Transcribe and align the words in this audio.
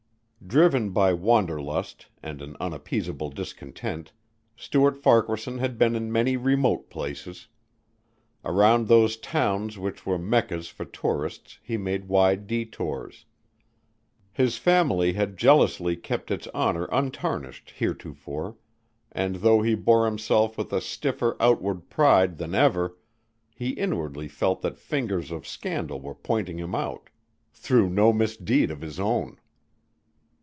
Driven 0.47 0.89
by 0.89 1.13
wanderlust 1.13 2.07
and 2.21 2.41
an 2.41 2.57
unappeasable 2.59 3.29
discontent, 3.29 4.11
Stuart 4.57 4.97
Farquaharson 4.97 5.59
had 5.59 5.77
been 5.77 5.95
in 5.95 6.11
many 6.11 6.35
remote 6.35 6.89
places. 6.89 7.47
Around 8.43 8.87
those 8.87 9.15
towns 9.17 9.77
which 9.77 10.03
were 10.05 10.17
Meccas 10.17 10.67
for 10.67 10.83
tourists 10.83 11.59
he 11.61 11.77
made 11.77 12.09
wide 12.09 12.47
detours. 12.47 13.25
His 14.33 14.57
family 14.57 15.13
had 15.13 15.37
jealously 15.37 15.95
kept 15.95 16.31
its 16.31 16.47
honor 16.53 16.89
untarnished 16.91 17.75
heretofore 17.77 18.57
and 19.11 19.37
though 19.37 19.61
he 19.61 19.75
bore 19.75 20.05
himself 20.05 20.57
with 20.57 20.73
a 20.73 20.81
stiffer 20.81 21.37
outward 21.39 21.87
pride 21.87 22.39
than 22.39 22.55
ever, 22.55 22.97
he 23.55 23.69
inwardly 23.69 24.27
felt 24.27 24.61
that 24.63 24.79
fingers 24.79 25.29
of 25.31 25.47
scandal 25.47 26.01
were 26.01 26.15
pointing 26.15 26.57
him 26.57 26.73
out, 26.73 27.09
through 27.53 27.89
no 27.89 28.11
misdeed 28.11 28.71
of 28.71 28.81
his 28.81 28.99
own. 28.99 29.37